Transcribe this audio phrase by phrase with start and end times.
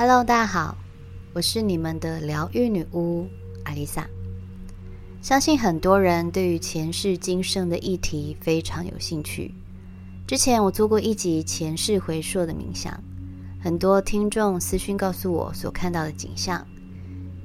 [0.00, 0.76] Hello，大家好，
[1.32, 3.26] 我是你们的疗愈女巫
[3.64, 4.08] 阿丽萨。
[5.20, 9.52] 相信很多人对于前世今生的议题非常有兴趣。
[10.24, 13.02] 之前我做过一集前世回溯的冥想，
[13.60, 16.64] 很多听众私讯告诉我所看到的景象。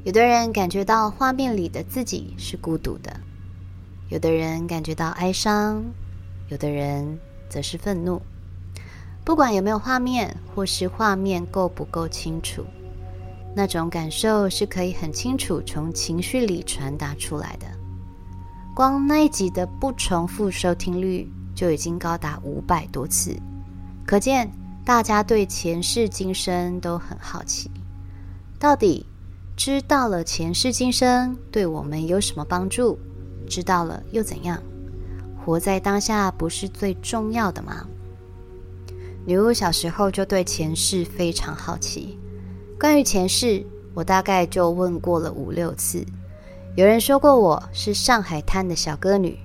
[0.03, 3.19] 有的人感觉到画面里的自己是孤独的，
[4.09, 5.83] 有的人感觉到哀伤，
[6.49, 7.17] 有的人
[7.49, 8.21] 则是愤怒。
[9.25, 12.63] 不管有没有画面，或是画面够不够清楚，
[13.55, 17.65] 那种感受是可以很清楚从情绪里传达出来的。
[18.75, 23.33] 光那一集的不重复收听率就已经高达五百多次，
[24.05, 24.51] 可见
[24.83, 27.71] 大家对前世今生都很好奇。
[28.59, 29.05] 到底
[29.55, 32.97] 知道了前世今生对我们有什么帮助？
[33.47, 34.61] 知道了又怎样？
[35.45, 37.85] 活在当下不是最重要的吗？
[39.25, 42.19] 女巫小时候就对前世非常好奇。
[42.77, 46.05] 关于前世，我大概就问过了五六次。
[46.75, 49.39] 有人说过我是上海滩的小歌女，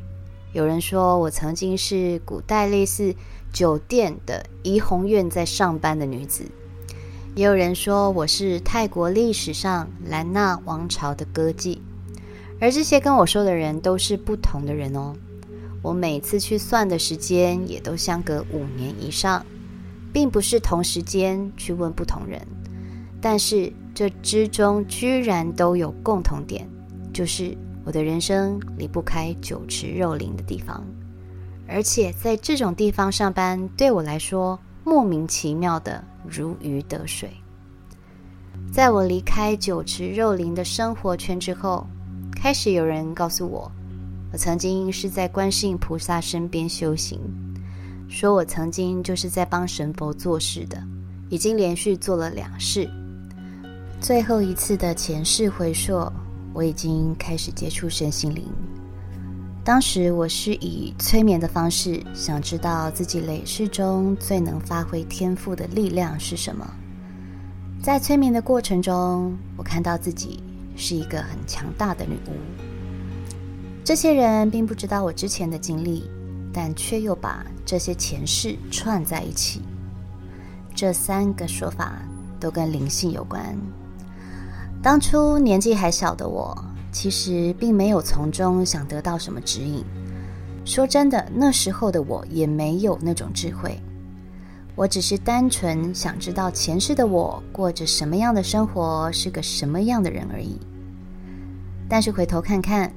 [0.52, 3.14] 有人说我曾经是古代类似
[3.52, 6.42] 酒店的怡红院在上班的女子，
[7.36, 11.78] 也有人说我是泰国历史上兰纳王朝的歌妓。
[12.60, 15.14] 而这些跟我说的人都是不同的人哦。
[15.82, 19.46] 我每次去算的时间也都相隔五年以上。
[20.12, 22.40] 并不是同时间去问不同人，
[23.20, 26.68] 但是这之中居然都有共同点，
[27.12, 30.84] 就是我的人生离不开酒池肉林的地方，
[31.66, 37.30] 而且在这种地方上班对我来说莫名其妙的如鱼得水。
[38.72, 41.86] 在我离开酒池肉林的生活圈之后，
[42.34, 43.70] 开始有人告诉我，
[44.32, 47.18] 我曾经是在观世音菩萨身边修行。
[48.08, 50.82] 说我曾经就是在帮神佛做事的，
[51.28, 52.88] 已经连续做了两世。
[54.00, 56.10] 最后一次的前世回溯，
[56.54, 58.44] 我已经开始接触身心灵。
[59.62, 66.66] 当时我是以催眠的方式，想知道自己累世中最能发挥天赋的力量是什么。
[67.82, 70.42] 在催眠的过程中，我看到自己
[70.74, 72.32] 是一个很强大的女巫。
[73.84, 76.04] 这些人并不知道我之前的经历。
[76.58, 79.62] 但却又把这些前世串在一起，
[80.74, 82.02] 这三个说法
[82.40, 83.56] 都跟灵性有关。
[84.82, 86.52] 当初年纪还小的我，
[86.90, 89.84] 其实并没有从中想得到什么指引。
[90.64, 93.80] 说真的，那时候的我也没有那种智慧，
[94.74, 100.58] 我只是单纯想知道前世的我过着什么样的生活，是个什么样的人而已。
[101.88, 102.92] 但是回头看看。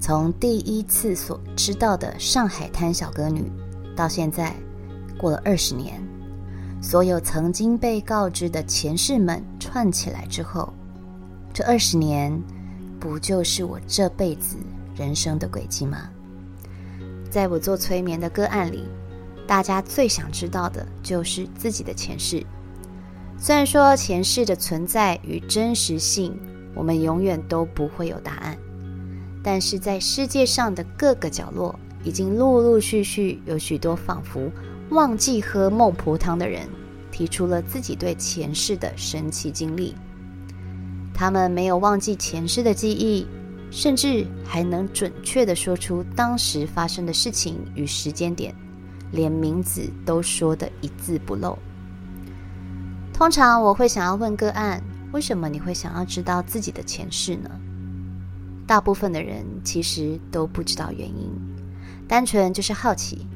[0.00, 3.50] 从第一次所知道的上海滩小歌女，
[3.96, 4.54] 到现在
[5.16, 6.02] 过了二十年，
[6.82, 10.72] 所有曾经被告知的前世们串起来之后，
[11.54, 12.38] 这二十年
[13.00, 14.56] 不就是我这辈子
[14.94, 16.10] 人生的轨迹吗？
[17.30, 18.84] 在我做催眠的个案里，
[19.46, 22.44] 大家最想知道的就是自己的前世。
[23.38, 26.38] 虽然说前世的存在与真实性，
[26.74, 28.56] 我们永远都不会有答案。
[29.44, 34.50] 但是在世界上的各个角落，已经陆陆续续有许多仿佛
[34.88, 36.66] 忘记喝孟婆汤的人，
[37.12, 39.94] 提出了自己对前世的神奇经历。
[41.12, 43.26] 他们没有忘记前世的记忆，
[43.70, 48.54] 甚至还能准确地说出当时发生的事情与时间点，
[49.12, 51.58] 连名字都说得一字不漏。
[53.12, 54.82] 通常我会想要问个案：
[55.12, 57.50] 为什么你会想要知道自己的前世呢？
[58.66, 61.30] 大部分的人其实都不知道原因，
[62.08, 63.26] 单纯就是好奇。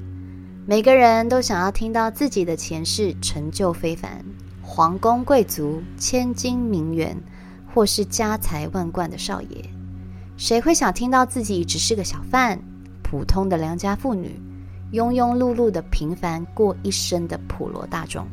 [0.67, 4.25] 每个人都想要听到自己的前世成就非凡，
[4.63, 7.17] 皇宫贵族、千金名媛，
[7.75, 9.65] 或是家财万贯的少爷。
[10.37, 12.59] 谁会想听到自己只是个小贩、
[13.03, 14.41] 普通的良家妇女，
[14.93, 18.27] 庸庸碌碌的平凡过一生的普罗大众？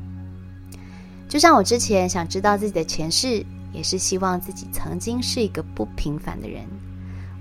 [1.28, 6.64] 就像我之前想知道自己的前世，也是希望自己曾经是一个不平凡的人。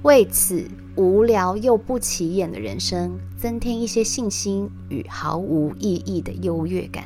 [0.04, 7.04] 为此无聊又不起眼的人生增添一些信心与毫无意义的优越感。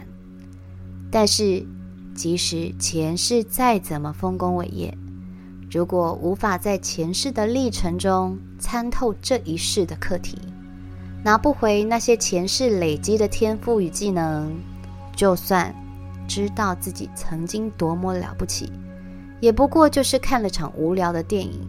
[1.08, 1.64] 但是，
[2.12, 4.92] 即使前世再怎么丰功伟业，
[5.70, 10.36] 如果无法在前世的历程中参透这一世的课题，
[11.22, 14.52] 拿不回那些前世累积的天赋与技能，
[15.14, 15.72] 就算
[16.26, 18.72] 知道自己曾经多么了不起，
[19.38, 21.64] 也不过就是看了场无聊的电影，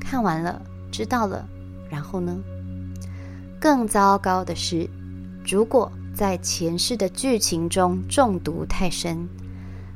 [0.00, 0.60] 看完了。
[0.92, 1.44] 知道了，
[1.90, 2.38] 然后呢？
[3.58, 4.88] 更糟糕的是，
[5.44, 9.26] 如果在前世的剧情中中毒太深，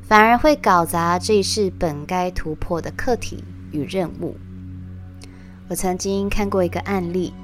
[0.03, 4.37] 反而会搞砸这一世本该突破的课题与任务。
[5.69, 7.35] 我曾经看过一个案例，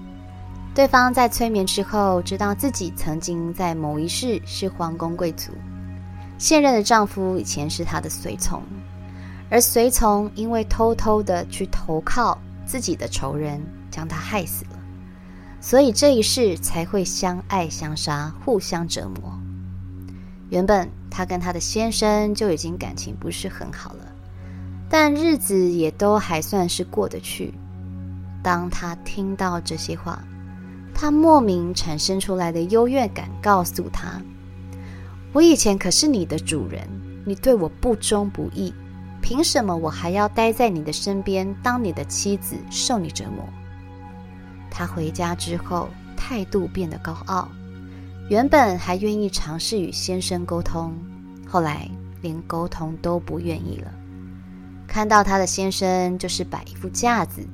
[0.74, 5.52] 对方在催眠之后，知道自己曾经在某一世是皇宫贵族，
[6.38, 8.62] 现任的丈夫以前是她的随从，
[9.50, 12.38] 而随从因为偷偷的去投靠
[12.72, 13.60] 自己的仇人，
[13.90, 14.78] 将他害死了，
[15.60, 19.38] 所以这一世才会相爱相杀，互相折磨。
[20.48, 24.10] 原本她跟她的先生就已经感情不是很好了，
[24.88, 27.52] 但日子也都还算是过得去。
[28.42, 30.24] 当他听到这些话，
[30.94, 34.18] 他莫名产生出来的优越感告诉他
[35.34, 36.88] ：“我以前可是你的主人，
[37.26, 38.72] 你对我不忠不义，
[39.22, 43.48] 凭什么我还要待在你的身边，当你的妻子，受你折磨？”
[44.70, 47.48] 他回家之后，态度变得高傲，
[48.28, 50.92] 原本还愿意尝试与先生沟通，
[51.48, 51.88] 后来
[52.20, 53.90] 连沟通都不愿意了。
[54.86, 57.46] 看到他的先生，就是摆一副架子。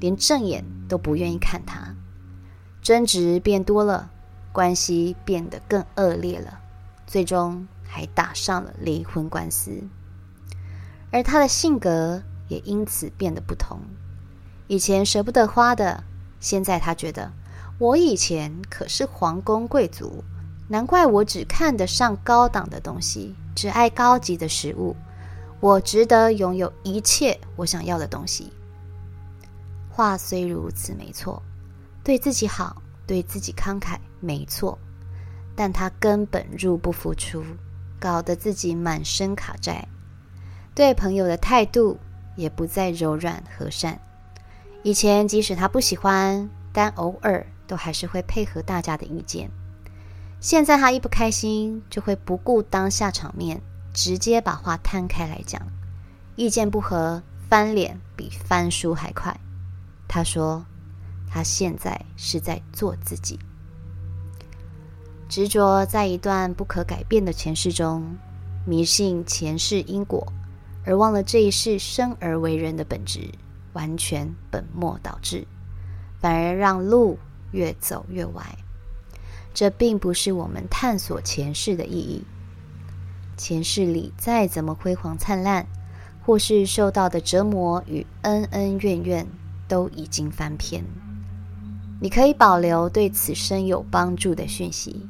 [0.00, 1.94] 连正眼都不愿意看他，
[2.80, 4.10] 争执变多了，
[4.50, 6.58] 关系变得更恶劣了，
[7.06, 9.70] 最终还打上了离婚官司。
[11.12, 13.80] 而他的性格也因此变得不同，
[14.68, 16.04] 以前舍不得花的，
[16.38, 17.32] 现在他觉得
[17.78, 20.22] 我以前可是皇宫贵族，
[20.68, 24.94] 难怪我只看得上高档的东西，只爱高级的食物，
[25.58, 28.52] 我值得拥有一切我想要的东西。
[29.88, 31.42] 话虽如此，没错，
[32.04, 34.78] 对自己好，对自己慷慨，没错，
[35.56, 37.42] 但他根本入不敷出，
[37.98, 39.86] 搞得自己满身卡债，
[40.74, 41.98] 对朋友的态度
[42.36, 44.00] 也不再柔软和善。
[44.82, 49.50] 以前即使他不喜欢，但偶尔都还是会配合大家的意见。
[50.40, 53.60] 现在他一不开心，就会不顾当下场面，
[53.92, 55.60] 直接把话摊开来讲，
[56.34, 59.38] 意见不合，翻脸比翻书还快。
[60.08, 60.64] 他说
[61.30, 63.38] ：“他现在是在做自己，
[65.28, 68.16] 执着在一段不可改变的前世中，
[68.64, 70.26] 迷信前世因果，
[70.84, 73.30] 而忘了这一世生而为人的本质，
[73.72, 75.46] 完全本末倒置，
[76.18, 77.18] 反而让路
[77.52, 78.58] 越走越歪。
[79.52, 82.24] 这并不是我们探索前世的意义。
[83.36, 85.66] 前世里再怎么辉煌灿烂，
[86.24, 89.26] 或是受到的折磨与恩恩怨怨。”
[89.70, 90.84] 都已经翻篇。
[92.00, 95.08] 你可以保留对此生有帮助的讯息，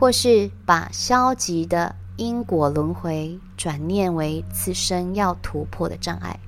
[0.00, 6.38] 或是把消极的因果轮回转念为此生要突破的障碍。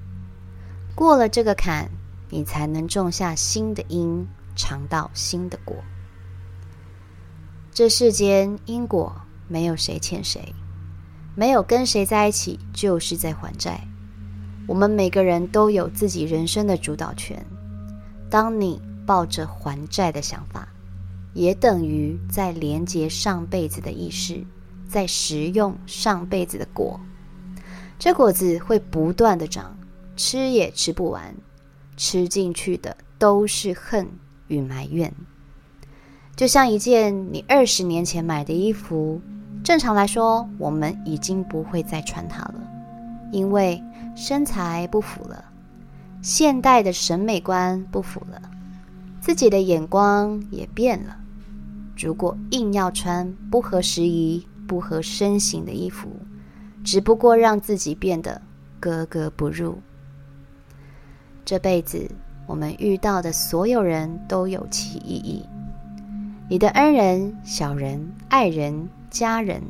[0.95, 1.91] 过了这个坎，
[2.31, 5.77] 你才能种下新的因，尝到新的果。
[7.73, 9.15] 这世间因果
[9.49, 10.55] 没有谁欠谁，
[11.35, 13.81] 没有跟谁在一起就是在还债。
[14.67, 17.45] 我们每个人都有自己人生的主导权。
[18.31, 20.67] 当你抱着还债的想法，
[21.35, 24.43] 也等于在连接上辈子的意识，
[24.89, 27.01] 在食用上辈子的果。
[27.99, 29.77] 这果子会不断的长，
[30.17, 31.35] 吃也吃不完，
[31.97, 34.09] 吃进去的都是恨
[34.49, 35.13] 与埋怨。
[36.35, 39.21] 就像一件你二十年前买的衣服，
[39.65, 42.61] 正常来说，我们已经不会再穿它了，
[43.33, 43.83] 因为。
[44.19, 45.45] 身材不符了，
[46.23, 48.41] 现代的审美观不符了，
[49.21, 51.19] 自己的眼光也变了。
[51.99, 56.09] 如果硬要穿不合时宜、不合身形的衣服，
[56.85, 58.41] 只不过让自己变得
[58.81, 59.79] 格格不入。
[61.45, 62.11] 这辈子
[62.47, 65.45] 我们遇到的所有人都有其意义，
[66.49, 69.63] 你的恩人、小人、爱人、家人，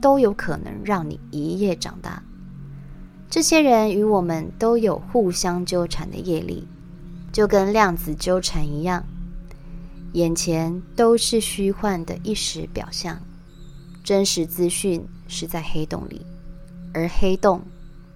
[0.00, 2.22] 都有可能让你一夜长大。
[3.30, 6.66] 这些人与我们都有互相纠缠的业力，
[7.30, 9.04] 就跟量子纠缠一样，
[10.12, 13.20] 眼前都是虚幻的一时表象，
[14.08, 16.24] 真实资讯是在黑洞里，
[16.94, 17.60] 而黑洞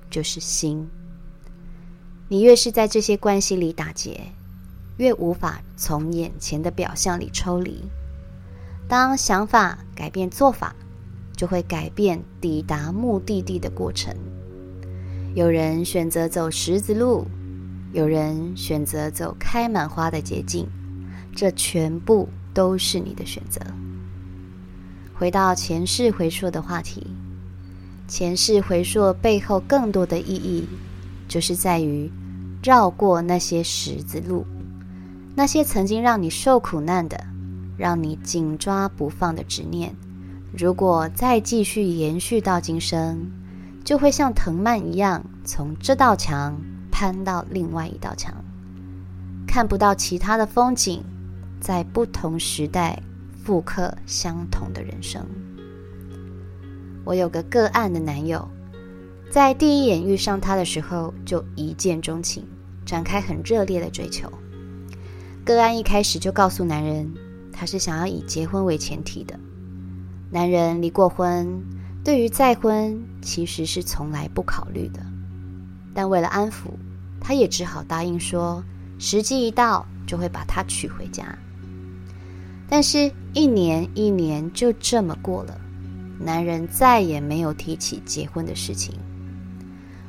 [0.08, 0.88] 就是心。
[2.28, 4.18] 你越是在这些关系里打结，
[4.96, 7.82] 越无法从眼前的表象里抽离。
[8.88, 10.75] 当想法改变做法，
[11.37, 14.16] 就会改变抵达目的地的过程。
[15.34, 17.26] 有人选择走十字路，
[17.92, 20.66] 有人选择走开满花的捷径，
[21.37, 23.61] 这全部都是你的选择。
[25.22, 27.06] 回到前世回溯的话题，
[28.08, 30.66] 前世回溯背后更多的意义，
[31.28, 32.10] 就是在于
[32.60, 34.44] 绕过那些十字路，
[35.36, 37.24] 那些曾经让你受苦难的，
[37.76, 39.94] 让你紧抓不放的执念，
[40.58, 43.30] 如果再继续延续到今生。
[43.84, 46.60] 就会像藤蔓一样从这道墙
[46.90, 48.34] 攀到另外一道墙，
[49.46, 51.00] 看不到其他的风景，
[51.60, 53.00] 在不同时代
[53.44, 55.26] 复刻相同的人生。
[57.04, 58.49] 我有个个案的男友，
[59.30, 62.46] 在第一眼遇上他的时候就一见钟情，
[62.87, 64.30] 展开很热烈的追求。
[65.44, 67.12] 个案一开始就告诉男人，
[67.50, 69.38] 他是想要以结婚为前提的。
[70.30, 71.64] 男人离过婚，
[72.04, 75.00] 对于再婚其实是从来不考虑的。
[75.92, 76.70] 但为了安抚，
[77.20, 78.62] 他也只好答应说，
[79.00, 81.37] 时机一到就会把她娶回家。
[82.74, 85.60] 但是，一年一年就这么过了。
[86.18, 88.94] 男人再也没有提起结婚的事情。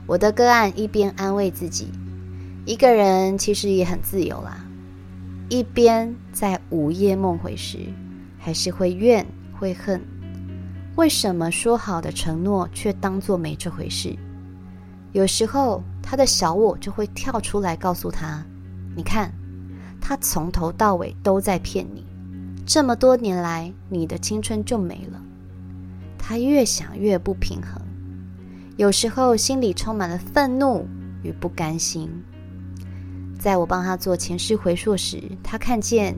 [0.07, 1.89] 我的个案一边安慰自己，
[2.65, 4.65] 一个人其实也很自由啦，
[5.49, 7.79] 一边在午夜梦回时，
[8.39, 9.25] 还是会怨
[9.59, 10.01] 会恨。
[10.95, 14.15] 为什么说好的承诺却当作没这回事？
[15.11, 18.41] 有时候他的小我就会跳出来告诉他
[18.95, 19.33] ：“你看，
[19.99, 22.05] 他从头到尾都在骗你，
[22.65, 25.21] 这么多年来，你的青春就没了。”
[26.17, 27.81] 他越想越不平衡，
[28.77, 30.87] 有时候心里充满了愤怒
[31.21, 32.09] 与不甘心。
[33.37, 36.15] 在我帮他做前世回溯时，他看见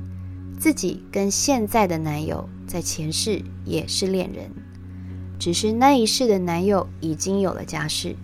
[0.60, 4.52] 自己跟现在的男友在前世也是恋人，
[5.40, 8.16] 只是那一世的男友已经有了家室。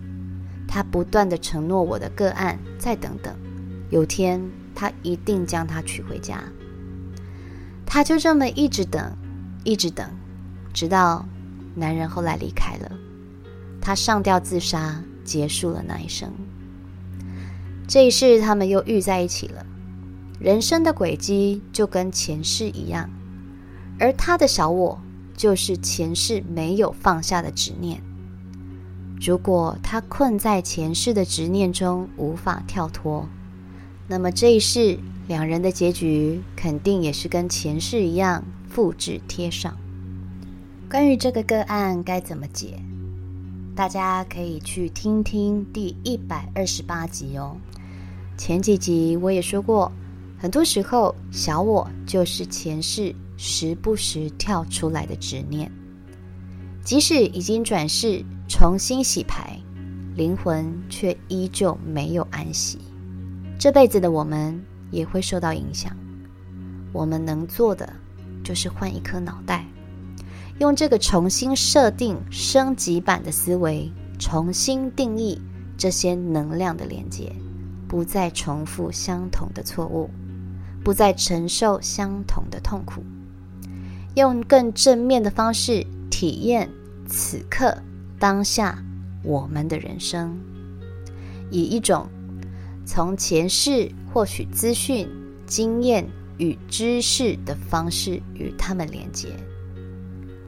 [0.68, 3.34] 他不断的承诺我的个案，再等等，
[3.90, 4.40] 有天
[4.72, 6.40] 他一定将她娶回家。
[7.94, 9.14] 他就这么一直等，
[9.64, 10.08] 一直等，
[10.72, 11.26] 直到。
[11.74, 12.90] 男人后来离开了，
[13.82, 16.32] 他上吊自杀，结束了那一生。
[17.86, 19.66] 这一世，他们又遇在一起了。
[20.40, 23.10] 人生的轨迹就跟前世一样，
[24.00, 24.98] 而他的小我
[25.36, 28.02] 就是前世没有放下的执念。
[29.20, 33.28] 如果他困在前世的执念中无法跳脱，
[34.08, 39.76] 那么这一世两人的结局肯定也是跟前世一样复制贴上。
[40.90, 42.78] 关于这个个案该怎么解，
[43.74, 47.56] 大家可以去听听第一百二十八集哦。
[48.36, 49.90] 前几集我也说过，
[50.38, 55.70] 很多时候小我就是前世时不时跳出来的执念，
[56.84, 59.58] 即使已经转世重新洗牌，
[60.14, 62.78] 灵魂却依旧没有安息。
[63.62, 65.96] 这辈子的我们也会受到影响，
[66.92, 67.92] 我们能做的
[68.42, 69.64] 就是换一颗脑袋。
[70.58, 73.88] 用这个重新设定升级版的思维，
[74.18, 75.40] 重新定义
[75.78, 77.32] 这些能量的连接，
[77.86, 80.10] 不再重复相同的错误，
[80.82, 83.04] 不再承受相同的痛苦，
[84.16, 86.68] 用更正面的方式体验
[87.06, 87.78] 此刻
[88.18, 88.82] 当下
[89.22, 90.36] 我们的人生，
[91.48, 92.08] 以一种
[92.84, 95.08] 从前世获取资讯、
[95.46, 96.06] 经验
[96.38, 99.28] 与知识的方式与他们连接。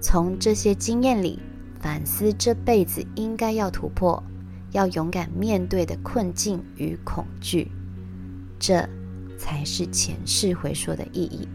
[0.01, 1.39] 从这些经验里
[1.81, 4.23] 反思这辈子应该要突破、
[4.73, 7.71] 要勇敢面对的困境与恐惧，
[8.59, 8.87] 这
[9.39, 11.49] 才是前世回溯的意义。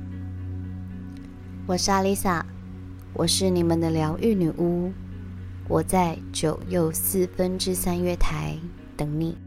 [1.67, 2.43] 我是阿丽萨，
[3.13, 4.91] 我是你们的疗愈女巫，
[5.67, 8.57] 我在九又四分之三月台
[8.95, 9.38] 等你。